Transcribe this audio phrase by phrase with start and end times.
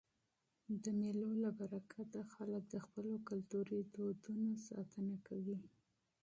[0.83, 5.57] د مېلو له برکته خلک د خپلو کلتوري دودونو ساتنه کوي.